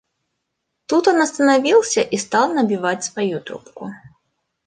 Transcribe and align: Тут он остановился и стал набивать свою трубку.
Тут 0.87 1.07
он 1.09 1.21
остановился 1.21 2.01
и 2.01 2.17
стал 2.17 2.55
набивать 2.55 3.03
свою 3.03 3.39
трубку. 3.39 3.91